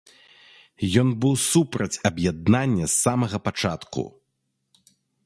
Ён 1.01 1.07
быў 1.25 1.33
супраць 1.51 2.01
аб'яднання 2.11 2.85
з 2.89 2.95
самага 3.05 3.37
пачатку. 3.49 4.03